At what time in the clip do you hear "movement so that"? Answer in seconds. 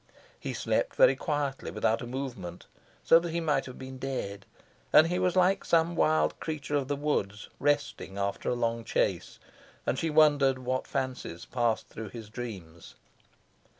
2.07-3.29